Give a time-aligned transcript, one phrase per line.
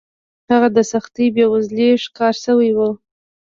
[0.51, 2.79] هغه د سختې بېوزلۍ ښکار شوی و.